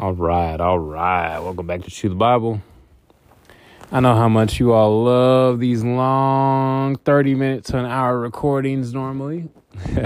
All 0.00 0.14
right, 0.14 0.58
all 0.58 0.78
right. 0.78 1.38
Welcome 1.40 1.66
back 1.66 1.82
to 1.82 1.90
Chew 1.90 2.08
the 2.08 2.14
Bible. 2.14 2.62
I 3.92 4.00
know 4.00 4.14
how 4.14 4.30
much 4.30 4.58
you 4.58 4.72
all 4.72 5.04
love 5.04 5.60
these 5.60 5.84
long 5.84 6.96
30 6.96 7.34
minute 7.34 7.64
to 7.66 7.76
an 7.76 7.84
hour 7.84 8.18
recordings 8.18 8.94
normally. 8.94 9.50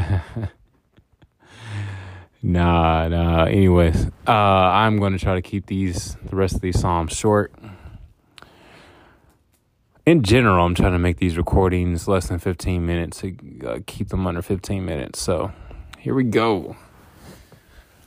nah, 2.42 3.06
nah. 3.06 3.44
Anyways, 3.44 4.06
uh, 4.26 4.32
I'm 4.32 4.98
going 4.98 5.12
to 5.12 5.18
try 5.20 5.36
to 5.36 5.42
keep 5.42 5.66
these, 5.66 6.16
the 6.28 6.34
rest 6.34 6.56
of 6.56 6.60
these 6.60 6.80
Psalms 6.80 7.12
short. 7.12 7.54
In 10.04 10.24
general, 10.24 10.66
I'm 10.66 10.74
trying 10.74 10.94
to 10.94 10.98
make 10.98 11.18
these 11.18 11.36
recordings 11.36 12.08
less 12.08 12.26
than 12.26 12.40
15 12.40 12.84
minutes 12.84 13.20
to 13.20 13.36
uh, 13.64 13.78
keep 13.86 14.08
them 14.08 14.26
under 14.26 14.42
15 14.42 14.84
minutes. 14.84 15.22
So 15.22 15.52
here 16.00 16.16
we 16.16 16.24
go. 16.24 16.74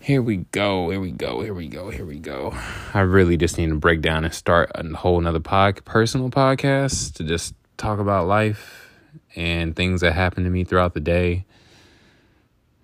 Here 0.08 0.22
we 0.22 0.38
go. 0.38 0.90
Here 0.90 1.02
we 1.02 1.12
go. 1.12 1.42
Here 1.42 1.54
we 1.54 1.68
go. 1.68 1.90
Here 1.90 2.06
we 2.06 2.18
go. 2.18 2.58
I 2.94 3.02
really 3.02 3.36
just 3.36 3.58
need 3.58 3.68
to 3.68 3.76
break 3.76 4.00
down 4.00 4.24
and 4.24 4.34
start 4.34 4.72
a 4.74 4.88
whole 4.96 5.20
another 5.20 5.42
pod, 5.42 5.84
personal 5.84 6.30
podcast 6.30 7.16
to 7.16 7.26
just 7.26 7.54
talk 7.76 8.00
about 8.00 8.26
life 8.26 8.90
and 9.36 9.76
things 9.76 10.00
that 10.00 10.14
happen 10.14 10.46
to 10.46 10.50
me 10.50 10.64
throughout 10.64 10.94
the 10.94 11.02
day. 11.02 11.44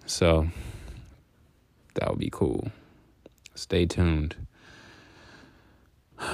So 0.05 0.49
that 1.93 2.09
would 2.09 2.19
be 2.19 2.29
cool. 2.29 2.73
Stay 3.55 3.85
tuned. 3.85 4.35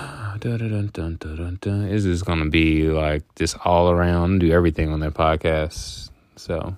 This 0.41 2.05
is 2.05 2.23
gonna 2.23 2.49
be 2.49 2.89
like 2.89 3.21
just 3.35 3.57
all 3.63 3.91
around, 3.91 4.39
do 4.39 4.51
everything 4.51 4.89
on 4.89 5.01
that 5.01 5.13
podcast. 5.13 6.09
So 6.35 6.75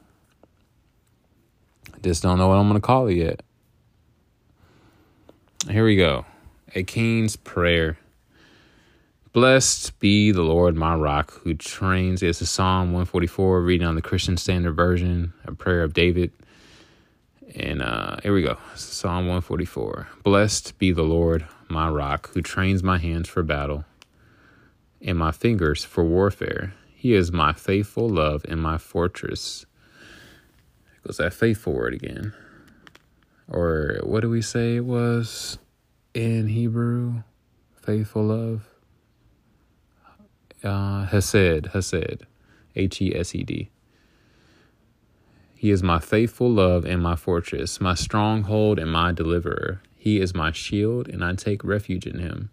just 2.03 2.23
don't 2.23 2.37
know 2.37 2.49
what 2.49 2.55
I'm 2.55 2.67
gonna 2.67 2.81
call 2.81 3.07
it 3.07 3.15
yet. 3.15 3.41
Here 5.69 5.85
we 5.85 5.95
go. 5.95 6.25
A 6.73 6.81
King's 6.81 7.35
Prayer. 7.35 7.99
Blessed 9.31 9.99
be 9.99 10.31
the 10.31 10.41
Lord 10.41 10.75
my 10.75 10.95
rock 10.95 11.33
who 11.33 11.53
trains. 11.53 12.23
It's 12.23 12.41
a 12.41 12.47
Psalm 12.47 12.93
144, 12.93 13.61
reading 13.61 13.85
on 13.85 13.93
the 13.93 14.01
Christian 14.01 14.37
Standard 14.37 14.73
Version, 14.73 15.33
a 15.45 15.51
prayer 15.53 15.83
of 15.83 15.93
David. 15.93 16.31
And 17.55 17.83
uh, 17.83 18.17
here 18.23 18.33
we 18.33 18.41
go 18.41 18.57
Psalm 18.73 19.27
144. 19.27 20.07
Blessed 20.23 20.79
be 20.79 20.91
the 20.91 21.03
Lord 21.03 21.47
my 21.69 21.87
rock 21.87 22.31
who 22.31 22.41
trains 22.41 22.81
my 22.81 22.97
hands 22.97 23.29
for 23.29 23.43
battle 23.43 23.85
and 24.99 25.15
my 25.15 25.31
fingers 25.31 25.83
for 25.83 26.03
warfare. 26.03 26.73
He 26.95 27.13
is 27.13 27.31
my 27.31 27.53
faithful 27.53 28.09
love 28.09 28.43
and 28.49 28.59
my 28.59 28.79
fortress. 28.79 29.67
There 30.89 31.01
goes 31.09 31.17
that 31.17 31.35
faithful 31.35 31.73
word 31.73 31.93
again 31.93 32.33
or 33.51 33.99
what 34.03 34.21
do 34.21 34.29
we 34.29 34.41
say 34.41 34.77
it 34.77 34.85
was 34.85 35.57
in 36.13 36.47
Hebrew? 36.47 37.23
Faithful 37.75 38.23
love. 38.23 38.67
Uh, 40.63 41.05
Hesed, 41.05 41.67
Hesed, 41.73 42.25
H 42.75 43.01
E 43.01 43.15
S 43.15 43.35
E 43.35 43.43
D. 43.43 43.69
He 45.53 45.69
is 45.69 45.83
my 45.83 45.99
faithful 45.99 46.49
love 46.49 46.85
and 46.85 47.03
my 47.03 47.15
fortress, 47.15 47.81
my 47.81 47.93
stronghold 47.93 48.79
and 48.79 48.91
my 48.91 49.11
deliverer. 49.11 49.81
He 49.95 50.19
is 50.19 50.33
my 50.33 50.51
shield, 50.51 51.07
and 51.07 51.23
I 51.23 51.33
take 51.35 51.63
refuge 51.63 52.07
in 52.07 52.19
him. 52.19 52.49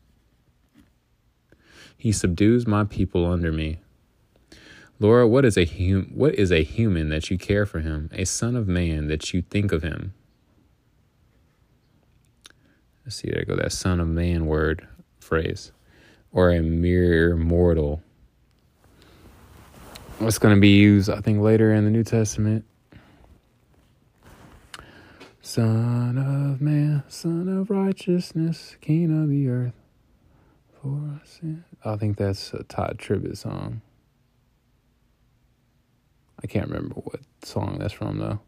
He 1.97 2.13
subdues 2.13 2.67
my 2.67 2.85
people 2.85 3.25
under 3.25 3.53
me. 3.53 3.79
Lord, 5.01 5.31
what 5.31 5.45
is 5.45 5.57
a 5.57 5.65
hum- 5.65 6.11
what 6.15 6.35
is 6.35 6.51
a 6.51 6.65
human 6.65 7.09
that 7.11 7.31
you 7.31 7.39
care 7.39 7.67
for 7.67 7.81
him, 7.81 8.11
a 8.13 8.25
son 8.25 8.57
of 8.57 8.67
man 8.67 9.07
that 9.07 9.33
you 9.33 9.43
think 9.43 9.73
of 9.73 9.83
him? 9.83 10.13
Let's 13.09 13.17
see, 13.17 13.31
there 13.31 13.42
go 13.47 13.56
that 13.56 13.73
son 13.73 14.01
of 14.01 14.09
man 14.09 14.45
word 14.45 14.87
phrase. 15.19 15.73
Or 16.31 16.51
a 16.51 16.61
mere 16.61 17.36
mortal. 17.36 18.02
It's 20.20 20.36
going 20.36 20.55
to 20.55 20.61
be 20.61 20.77
used, 20.77 21.08
I 21.08 21.23
think, 21.23 21.41
later 21.41 21.73
in 21.73 21.86
the 21.86 21.91
New 21.91 22.05
Testament. 22.05 22.67
Son 25.41 26.19
of 26.19 26.61
man, 26.61 27.02
son 27.08 27.48
of 27.48 27.70
righteousness, 27.70 28.77
king 28.83 29.23
of 29.23 29.30
the 29.30 29.48
earth. 29.48 29.73
For 30.83 31.23
sin. 31.25 31.64
I 31.83 31.96
think 31.96 32.19
that's 32.19 32.52
a 32.52 32.63
Todd 32.64 32.98
Tribbett 32.98 33.39
song. 33.39 33.80
I 36.45 36.46
can't 36.46 36.69
remember 36.69 36.96
what 36.96 37.20
song 37.42 37.79
that's 37.79 37.95
from, 37.95 38.19
though. 38.19 38.40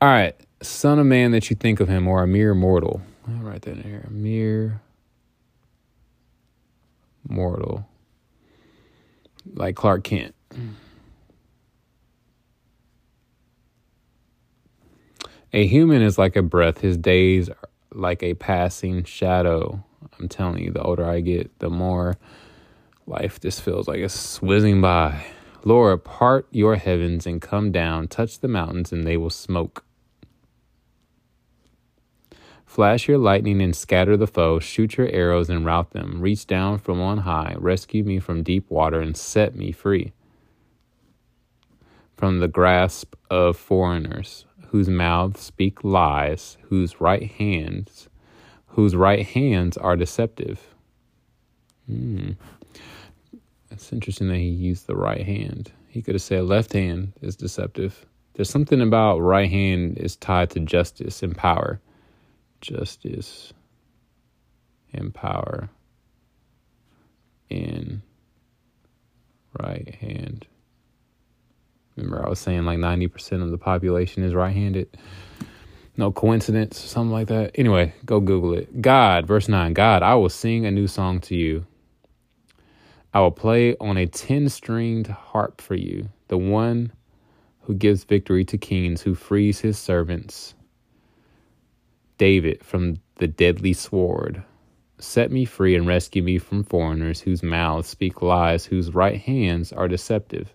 All 0.00 0.08
right. 0.08 0.36
Son 0.62 1.00
of 1.00 1.06
man 1.06 1.32
that 1.32 1.50
you 1.50 1.56
think 1.56 1.80
of 1.80 1.88
him, 1.88 2.06
or 2.06 2.22
a 2.22 2.28
mere 2.28 2.54
mortal. 2.54 3.02
In 3.64 3.82
here. 3.82 4.06
Mere 4.10 4.82
mortal. 7.28 7.88
Like 9.54 9.76
Clark 9.76 10.04
Kent. 10.04 10.34
A 15.52 15.66
human 15.66 16.02
is 16.02 16.18
like 16.18 16.36
a 16.36 16.42
breath. 16.42 16.80
His 16.80 16.98
days 16.98 17.48
are 17.48 17.56
like 17.94 18.22
a 18.22 18.34
passing 18.34 19.04
shadow. 19.04 19.82
I'm 20.18 20.28
telling 20.28 20.62
you, 20.62 20.70
the 20.70 20.82
older 20.82 21.06
I 21.06 21.20
get, 21.20 21.58
the 21.60 21.70
more 21.70 22.18
life 23.06 23.40
just 23.40 23.62
feels 23.62 23.88
like 23.88 24.00
it's 24.00 24.42
whizzing 24.42 24.82
by. 24.82 25.24
Lord, 25.64 26.04
part 26.04 26.46
your 26.50 26.76
heavens 26.76 27.26
and 27.26 27.40
come 27.40 27.72
down, 27.72 28.08
touch 28.08 28.40
the 28.40 28.48
mountains, 28.48 28.92
and 28.92 29.06
they 29.06 29.16
will 29.16 29.30
smoke. 29.30 29.85
Flash 32.66 33.08
your 33.08 33.16
lightning 33.16 33.62
and 33.62 33.74
scatter 33.74 34.16
the 34.16 34.26
foe, 34.26 34.58
shoot 34.58 34.98
your 34.98 35.08
arrows 35.08 35.48
and 35.48 35.64
rout 35.64 35.92
them. 35.92 36.20
Reach 36.20 36.46
down 36.46 36.78
from 36.78 37.00
on 37.00 37.18
high, 37.18 37.54
rescue 37.56 38.04
me 38.04 38.18
from 38.18 38.42
deep 38.42 38.68
water, 38.68 39.00
and 39.00 39.16
set 39.16 39.54
me 39.54 39.72
free 39.72 40.12
from 42.16 42.40
the 42.40 42.48
grasp 42.48 43.14
of 43.30 43.56
foreigners, 43.56 44.46
whose 44.68 44.88
mouths 44.88 45.40
speak 45.40 45.84
lies, 45.84 46.56
whose 46.68 47.00
right 47.00 47.30
hands, 47.30 48.08
whose 48.68 48.96
right 48.96 49.24
hands 49.24 49.76
are 49.76 49.96
deceptive. 49.96 50.74
Hmm. 51.86 52.32
It's 53.70 53.92
interesting 53.92 54.28
that 54.28 54.38
he 54.38 54.48
used 54.48 54.86
the 54.86 54.96
right 54.96 55.24
hand. 55.24 55.70
He 55.88 56.02
could 56.02 56.14
have 56.14 56.22
said 56.22 56.44
left 56.44 56.72
hand 56.72 57.12
is 57.20 57.36
deceptive. 57.36 58.06
There's 58.34 58.50
something 58.50 58.80
about 58.80 59.18
right 59.18 59.48
hand 59.48 59.98
is 59.98 60.16
tied 60.16 60.50
to 60.50 60.60
justice 60.60 61.22
and 61.22 61.36
power 61.36 61.80
justice 62.66 63.52
and 64.92 65.14
power 65.14 65.68
in 67.48 68.02
right 69.58 69.94
hand. 69.94 70.46
Remember, 71.96 72.24
I 72.24 72.28
was 72.28 72.38
saying 72.38 72.64
like 72.64 72.78
90% 72.78 73.42
of 73.42 73.50
the 73.50 73.58
population 73.58 74.22
is 74.22 74.34
right 74.34 74.54
handed. 74.54 74.96
No 75.96 76.12
coincidence, 76.12 76.78
something 76.78 77.12
like 77.12 77.28
that. 77.28 77.52
Anyway, 77.54 77.94
go 78.04 78.20
Google 78.20 78.52
it. 78.52 78.82
God, 78.82 79.26
verse 79.26 79.48
9 79.48 79.72
God, 79.72 80.02
I 80.02 80.14
will 80.14 80.28
sing 80.28 80.66
a 80.66 80.70
new 80.70 80.86
song 80.86 81.20
to 81.20 81.34
you. 81.34 81.66
I 83.14 83.20
will 83.20 83.30
play 83.30 83.76
on 83.80 83.96
a 83.96 84.06
10 84.06 84.50
stringed 84.50 85.06
harp 85.06 85.62
for 85.62 85.74
you, 85.74 86.10
the 86.28 86.36
one 86.36 86.92
who 87.62 87.74
gives 87.74 88.04
victory 88.04 88.44
to 88.44 88.58
kings, 88.58 89.00
who 89.00 89.14
frees 89.14 89.60
his 89.60 89.78
servants 89.78 90.54
David 92.18 92.64
from 92.64 92.98
the 93.16 93.28
deadly 93.28 93.72
sword. 93.72 94.42
Set 94.98 95.30
me 95.30 95.44
free 95.44 95.74
and 95.74 95.86
rescue 95.86 96.22
me 96.22 96.38
from 96.38 96.64
foreigners 96.64 97.20
whose 97.20 97.42
mouths 97.42 97.88
speak 97.88 98.22
lies, 98.22 98.64
whose 98.64 98.94
right 98.94 99.20
hands 99.20 99.72
are 99.72 99.88
deceptive. 99.88 100.54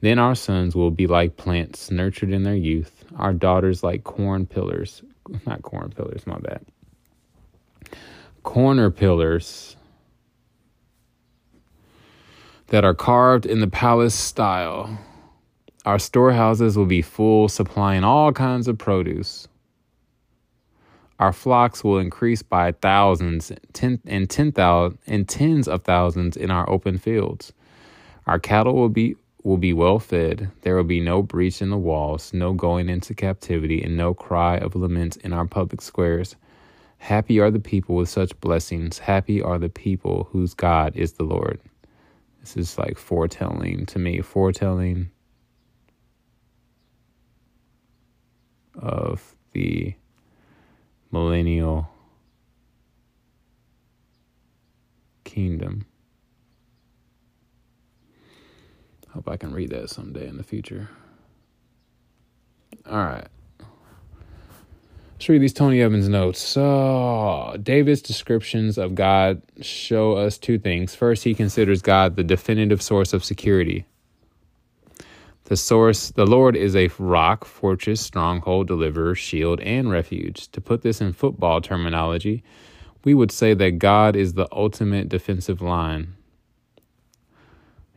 Then 0.00 0.18
our 0.18 0.34
sons 0.34 0.74
will 0.74 0.90
be 0.90 1.06
like 1.06 1.36
plants 1.36 1.90
nurtured 1.90 2.30
in 2.30 2.44
their 2.44 2.54
youth, 2.54 3.04
our 3.16 3.32
daughters 3.32 3.82
like 3.82 4.04
corn 4.04 4.46
pillars. 4.46 5.02
Not 5.46 5.62
corn 5.62 5.90
pillars, 5.90 6.26
my 6.26 6.38
bad. 6.38 6.64
Corner 8.42 8.90
pillars 8.90 9.76
that 12.68 12.84
are 12.84 12.94
carved 12.94 13.44
in 13.44 13.60
the 13.60 13.66
palace 13.66 14.14
style. 14.14 14.98
Our 15.90 15.98
storehouses 15.98 16.76
will 16.76 16.86
be 16.86 17.02
full, 17.02 17.48
supplying 17.48 18.04
all 18.04 18.30
kinds 18.30 18.68
of 18.68 18.78
produce. 18.78 19.48
Our 21.18 21.32
flocks 21.32 21.82
will 21.82 21.98
increase 21.98 22.42
by 22.42 22.70
thousands 22.70 23.50
ten, 23.72 24.00
and 24.06 24.30
ten 24.30 24.52
thousand 24.52 25.00
and 25.08 25.28
tens 25.28 25.66
of 25.66 25.82
thousands 25.82 26.36
in 26.36 26.48
our 26.48 26.70
open 26.70 26.96
fields. 26.96 27.52
Our 28.28 28.38
cattle 28.38 28.74
will 28.74 28.88
be 28.88 29.16
will 29.42 29.56
be 29.56 29.72
well 29.72 29.98
fed. 29.98 30.52
There 30.62 30.76
will 30.76 30.84
be 30.84 31.00
no 31.00 31.24
breach 31.24 31.60
in 31.60 31.70
the 31.70 31.76
walls, 31.76 32.32
no 32.32 32.52
going 32.52 32.88
into 32.88 33.12
captivity, 33.12 33.82
and 33.82 33.96
no 33.96 34.14
cry 34.14 34.58
of 34.58 34.76
lament 34.76 35.16
in 35.16 35.32
our 35.32 35.44
public 35.44 35.80
squares. 35.80 36.36
Happy 36.98 37.40
are 37.40 37.50
the 37.50 37.58
people 37.58 37.96
with 37.96 38.08
such 38.08 38.40
blessings. 38.40 39.00
Happy 39.00 39.42
are 39.42 39.58
the 39.58 39.68
people 39.68 40.28
whose 40.30 40.54
God 40.54 40.94
is 40.94 41.14
the 41.14 41.24
Lord. 41.24 41.60
This 42.38 42.56
is 42.56 42.78
like 42.78 42.96
foretelling 42.96 43.86
to 43.86 43.98
me, 43.98 44.20
foretelling 44.20 45.10
of 48.78 49.34
the 49.52 49.94
millennial 51.10 51.88
kingdom. 55.24 55.86
Hope 59.10 59.28
I 59.28 59.36
can 59.36 59.52
read 59.52 59.70
that 59.70 59.90
someday 59.90 60.28
in 60.28 60.36
the 60.36 60.44
future. 60.44 60.88
All 62.88 62.98
right. 62.98 63.26
Let's 65.20 65.28
read 65.28 65.42
these 65.42 65.52
Tony 65.52 65.82
Evans 65.82 66.08
notes. 66.08 66.40
So, 66.40 67.54
David's 67.62 68.00
descriptions 68.00 68.78
of 68.78 68.94
God 68.94 69.42
show 69.60 70.14
us 70.14 70.38
two 70.38 70.58
things. 70.58 70.94
First, 70.94 71.24
he 71.24 71.34
considers 71.34 71.82
God 71.82 72.16
the 72.16 72.24
definitive 72.24 72.80
source 72.80 73.12
of 73.12 73.22
security. 73.22 73.84
The 75.50 75.56
source, 75.56 76.12
the 76.12 76.26
Lord 76.26 76.54
is 76.54 76.76
a 76.76 76.90
rock, 76.96 77.44
fortress, 77.44 78.00
stronghold, 78.00 78.68
deliverer, 78.68 79.16
shield, 79.16 79.58
and 79.58 79.90
refuge. 79.90 80.46
To 80.52 80.60
put 80.60 80.82
this 80.82 81.00
in 81.00 81.12
football 81.12 81.60
terminology, 81.60 82.44
we 83.02 83.14
would 83.14 83.32
say 83.32 83.54
that 83.54 83.80
God 83.80 84.14
is 84.14 84.34
the 84.34 84.46
ultimate 84.52 85.08
defensive 85.08 85.60
line. 85.60 86.14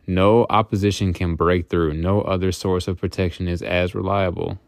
No 0.04 0.46
opposition 0.50 1.12
can 1.12 1.36
break 1.36 1.68
through. 1.68 1.92
No 1.92 2.22
other 2.22 2.50
source 2.50 2.88
of 2.88 2.98
protection 3.00 3.46
is 3.46 3.62
as 3.62 3.94
reliable. 3.94 4.58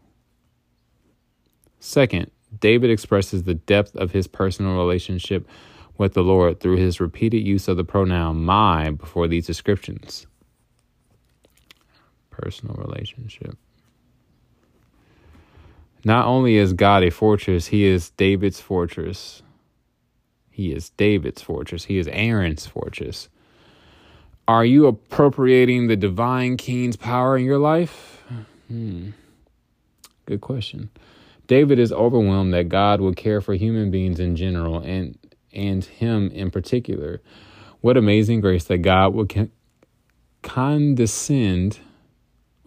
Second, 1.81 2.31
David 2.57 2.89
expresses 2.89 3.43
the 3.43 3.55
depth 3.55 3.97
of 3.97 4.11
his 4.11 4.27
personal 4.27 4.77
relationship 4.77 5.45
with 5.97 6.13
the 6.13 6.23
Lord 6.23 6.61
through 6.61 6.77
his 6.77 7.01
repeated 7.01 7.45
use 7.45 7.67
of 7.67 7.75
the 7.75 7.83
pronoun 7.83 8.45
my 8.45 8.91
before 8.91 9.27
these 9.27 9.45
descriptions. 9.45 10.25
Personal 12.37 12.75
relationship. 12.75 13.57
Not 16.05 16.27
only 16.27 16.57
is 16.57 16.73
God 16.73 17.03
a 17.03 17.09
fortress, 17.09 17.67
he 17.67 17.85
is 17.85 18.11
David's 18.11 18.61
fortress. 18.61 19.41
He 20.51 20.71
is 20.71 20.91
David's 20.91 21.41
fortress. 21.41 21.85
He 21.85 21.97
is 21.97 22.07
Aaron's 22.07 22.67
fortress. 22.67 23.29
Are 24.47 24.63
you 24.63 24.85
appropriating 24.85 25.87
the 25.87 25.95
divine 25.95 26.57
king's 26.57 26.95
power 26.95 27.37
in 27.37 27.43
your 27.43 27.57
life? 27.57 28.23
Hmm. 28.67 29.09
Good 30.25 30.41
question. 30.41 30.89
David 31.47 31.79
is 31.79 31.91
overwhelmed 31.91 32.53
that 32.53 32.69
God 32.69 33.01
would 33.01 33.15
care 33.15 33.41
for 33.41 33.55
human 33.55 33.91
beings 33.91 34.19
in 34.19 34.35
general 34.35 34.79
and 34.79 35.17
and 35.53 35.83
him 35.83 36.29
in 36.31 36.51
particular. 36.51 37.21
What 37.81 37.97
amazing 37.97 38.41
grace 38.41 38.65
that 38.65 38.79
God 38.79 39.13
would 39.13 39.49
condescend 40.43 41.79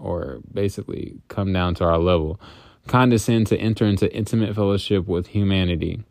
or 0.01 0.41
basically 0.53 1.17
come 1.29 1.53
down 1.53 1.75
to 1.77 1.85
our 1.85 1.99
level, 1.99 2.41
condescend 2.87 3.47
to 3.49 3.59
enter 3.59 3.85
into 3.85 4.13
intimate 4.15 4.55
fellowship 4.55 5.07
with 5.07 5.29
humanity. 5.29 6.03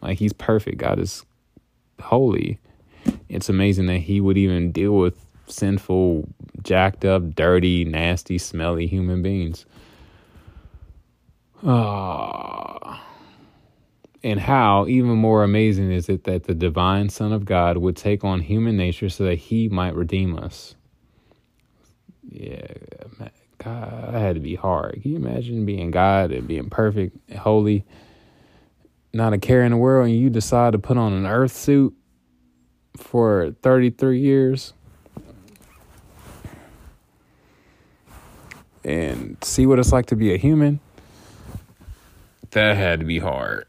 Like 0.00 0.18
he's 0.18 0.32
perfect. 0.32 0.78
God 0.78 0.98
is 0.98 1.24
holy 2.00 2.60
it's 3.28 3.48
amazing 3.48 3.86
that 3.86 3.98
he 3.98 4.20
would 4.20 4.36
even 4.36 4.72
deal 4.72 4.96
with 4.96 5.26
sinful, 5.46 6.28
jacked 6.62 7.04
up, 7.04 7.34
dirty, 7.34 7.84
nasty, 7.84 8.38
smelly 8.38 8.86
human 8.86 9.22
beings. 9.22 9.66
Ah. 11.64 13.02
And 14.22 14.40
how, 14.40 14.86
even 14.88 15.10
more 15.10 15.44
amazing, 15.44 15.92
is 15.92 16.08
it 16.08 16.24
that 16.24 16.44
the 16.44 16.54
divine 16.54 17.08
Son 17.10 17.32
of 17.32 17.44
God 17.44 17.76
would 17.76 17.96
take 17.96 18.24
on 18.24 18.40
human 18.40 18.76
nature 18.76 19.08
so 19.08 19.24
that 19.24 19.36
he 19.36 19.68
might 19.68 19.94
redeem 19.94 20.36
us? 20.36 20.74
Yeah, 22.28 22.66
God, 23.58 24.14
that 24.14 24.20
had 24.20 24.34
to 24.34 24.40
be 24.40 24.54
hard. 24.54 25.00
Can 25.02 25.10
you 25.12 25.16
imagine 25.16 25.64
being 25.64 25.90
God 25.90 26.32
and 26.32 26.46
being 26.46 26.68
perfect, 26.70 27.16
holy, 27.36 27.84
not 29.12 29.32
a 29.32 29.38
care 29.38 29.62
in 29.62 29.72
the 29.72 29.76
world, 29.76 30.08
and 30.08 30.16
you 30.16 30.30
decide 30.30 30.72
to 30.72 30.78
put 30.78 30.96
on 30.96 31.12
an 31.12 31.26
earth 31.26 31.56
suit 31.56 31.94
for 32.96 33.54
33 33.62 34.20
years 34.20 34.72
and 38.84 39.36
see 39.42 39.66
what 39.66 39.78
it's 39.78 39.92
like 39.92 40.06
to 40.06 40.16
be 40.16 40.32
a 40.32 40.36
human, 40.36 40.80
that 42.50 42.76
had 42.76 43.00
to 43.00 43.06
be 43.06 43.18
hard. 43.18 43.68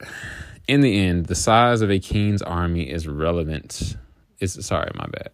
In 0.67 0.81
the 0.81 0.99
end, 0.99 1.25
the 1.25 1.35
size 1.35 1.81
of 1.81 1.89
a 1.89 1.99
king's 1.99 2.41
army 2.41 2.89
is 2.89 3.07
relevant. 3.07 3.95
Is 4.39 4.53
sorry, 4.65 4.91
my 4.95 5.07
bad. 5.07 5.31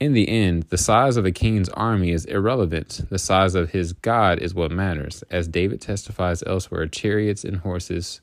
In 0.00 0.14
the 0.14 0.28
end, 0.28 0.64
the 0.64 0.78
size 0.78 1.16
of 1.16 1.26
a 1.26 1.30
king's 1.30 1.68
army 1.68 2.10
is 2.10 2.24
irrelevant. 2.24 3.02
The 3.10 3.18
size 3.18 3.54
of 3.54 3.70
his 3.70 3.92
God 3.92 4.38
is 4.38 4.54
what 4.54 4.70
matters. 4.70 5.22
As 5.30 5.46
David 5.46 5.80
testifies 5.80 6.42
elsewhere, 6.46 6.86
chariots 6.86 7.44
and 7.44 7.58
horses, 7.58 8.22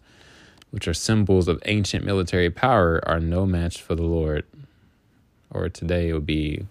which 0.72 0.88
are 0.88 0.94
symbols 0.94 1.48
of 1.48 1.62
ancient 1.66 2.04
military 2.04 2.50
power, 2.50 3.02
are 3.08 3.20
no 3.20 3.46
match 3.46 3.82
for 3.82 3.94
the 3.94 4.04
Lord 4.04 4.44
or 5.50 5.70
today 5.70 6.10
it 6.10 6.14
would 6.14 6.26
be 6.26 6.66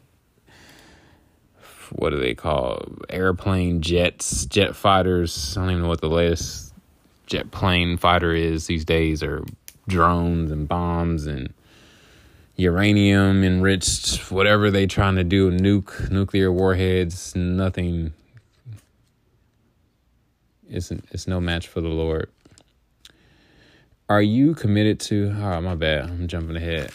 what 1.93 2.11
do 2.11 2.19
they 2.19 2.35
call 2.35 2.85
airplane 3.08 3.81
jets, 3.81 4.44
jet 4.47 4.75
fighters. 4.75 5.56
I 5.56 5.61
don't 5.61 5.70
even 5.70 5.82
know 5.82 5.88
what 5.88 6.00
the 6.00 6.08
latest 6.08 6.75
jet 7.26 7.50
plane 7.50 7.97
fighter 7.97 8.35
is 8.35 8.67
these 8.67 8.85
days, 8.85 9.23
or 9.23 9.44
drones 9.87 10.50
and 10.50 10.67
bombs 10.67 11.26
and 11.26 11.53
uranium 12.56 13.44
enriched 13.44 14.31
whatever 14.31 14.70
they 14.70 14.87
trying 14.87 15.17
to 15.17 15.25
do, 15.25 15.50
nuke 15.50 16.11
nuclear 16.11 16.50
warheads. 16.50 17.37
Nothing. 17.37 18.12
Isn't 20.69 21.05
it's 21.11 21.29
no 21.29 21.41
match 21.41 21.69
for 21.69 21.81
the 21.81 21.88
Lord. 21.88 22.31
Are 24.08 24.23
you 24.23 24.55
committed 24.55 25.00
to? 25.00 25.35
Oh, 25.37 25.61
my 25.61 25.75
bad. 25.75 26.05
I'm 26.05 26.29
jumping 26.29 26.56
ahead. 26.56 26.93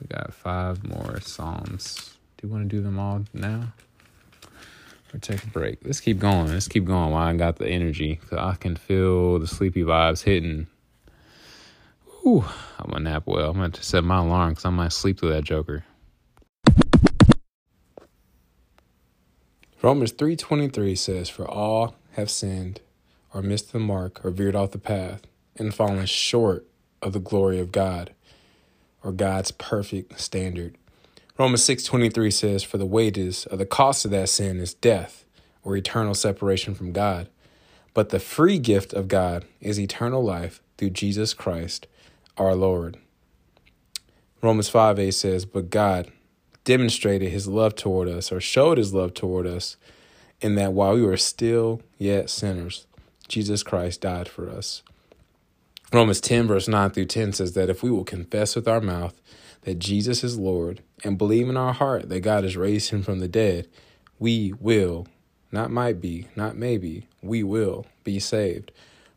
We 0.00 0.08
got 0.08 0.34
five 0.34 0.84
more 0.84 1.20
Psalms. 1.20 2.16
Do 2.36 2.46
you 2.46 2.52
want 2.52 2.68
to 2.68 2.76
do 2.76 2.82
them 2.82 2.98
all 2.98 3.24
now? 3.32 3.72
Or 5.14 5.18
take 5.20 5.44
a 5.44 5.46
break? 5.46 5.78
Let's 5.84 6.00
keep 6.00 6.18
going. 6.18 6.48
Let's 6.48 6.66
keep 6.66 6.84
going 6.84 7.12
while 7.12 7.28
I 7.28 7.34
got 7.34 7.56
the 7.56 7.68
energy. 7.68 8.18
Cause 8.28 8.38
I 8.38 8.56
can 8.56 8.74
feel 8.74 9.38
the 9.38 9.46
sleepy 9.46 9.82
vibes 9.82 10.24
hitting. 10.24 10.66
Ooh, 12.26 12.44
I'm 12.78 12.90
gonna 12.90 13.10
nap 13.10 13.24
well. 13.26 13.50
I'm 13.50 13.56
gonna 13.56 13.82
set 13.82 14.04
my 14.04 14.18
alarm 14.18 14.50
because 14.50 14.64
I 14.64 14.70
might 14.70 14.92
sleep 14.92 15.18
through 15.18 15.30
that 15.30 15.44
joker. 15.44 15.84
Romans 19.82 20.12
3.23 20.12 20.96
says, 20.96 21.28
For 21.28 21.48
all 21.48 21.96
have 22.12 22.30
sinned, 22.30 22.80
or 23.34 23.42
missed 23.42 23.72
the 23.72 23.80
mark, 23.80 24.24
or 24.24 24.30
veered 24.30 24.54
off 24.54 24.70
the 24.70 24.78
path, 24.78 25.22
and 25.56 25.74
fallen 25.74 26.06
short 26.06 26.66
of 27.02 27.12
the 27.12 27.18
glory 27.18 27.58
of 27.58 27.72
God 27.72 28.12
or 29.02 29.12
God's 29.12 29.50
perfect 29.50 30.20
standard. 30.20 30.76
Romans 31.38 31.62
6:23 31.62 32.30
says 32.30 32.62
for 32.62 32.78
the 32.78 32.86
wages 32.86 33.46
of 33.46 33.58
the 33.58 33.66
cost 33.66 34.04
of 34.04 34.10
that 34.12 34.28
sin 34.28 34.58
is 34.60 34.74
death 34.74 35.24
or 35.64 35.76
eternal 35.76 36.14
separation 36.14 36.74
from 36.74 36.92
God. 36.92 37.28
But 37.94 38.10
the 38.10 38.20
free 38.20 38.58
gift 38.58 38.92
of 38.92 39.08
God 39.08 39.44
is 39.60 39.78
eternal 39.78 40.22
life 40.22 40.62
through 40.78 40.90
Jesus 40.90 41.34
Christ 41.34 41.86
our 42.36 42.54
Lord. 42.54 42.98
Romans 44.42 44.68
5 44.68 44.98
8 44.98 45.10
says, 45.12 45.44
But 45.44 45.70
God 45.70 46.10
demonstrated 46.64 47.30
his 47.30 47.48
love 47.48 47.74
toward 47.74 48.08
us, 48.08 48.32
or 48.32 48.40
showed 48.40 48.78
his 48.78 48.92
love 48.94 49.14
toward 49.14 49.46
us, 49.46 49.76
in 50.40 50.54
that 50.56 50.72
while 50.72 50.94
we 50.94 51.02
were 51.02 51.16
still 51.16 51.80
yet 51.98 52.30
sinners, 52.30 52.86
Jesus 53.28 53.62
Christ 53.62 54.00
died 54.00 54.28
for 54.28 54.50
us. 54.50 54.82
Romans 55.92 56.20
10, 56.20 56.46
verse 56.46 56.68
9 56.68 56.90
through 56.90 57.04
10 57.04 57.34
says 57.34 57.52
that 57.52 57.68
if 57.68 57.82
we 57.82 57.90
will 57.90 58.04
confess 58.04 58.56
with 58.56 58.66
our 58.66 58.80
mouth 58.80 59.20
that 59.62 59.78
Jesus 59.78 60.24
is 60.24 60.38
Lord 60.38 60.82
and 61.04 61.18
believe 61.18 61.48
in 61.48 61.56
our 61.56 61.74
heart 61.74 62.08
that 62.08 62.20
God 62.20 62.44
has 62.44 62.56
raised 62.56 62.90
him 62.90 63.02
from 63.02 63.18
the 63.18 63.28
dead, 63.28 63.68
we 64.18 64.54
will, 64.58 65.06
not 65.50 65.70
might 65.70 66.00
be, 66.00 66.28
not 66.34 66.56
maybe, 66.56 67.06
we 67.20 67.42
will 67.42 67.86
be 68.04 68.18
saved. 68.18 68.72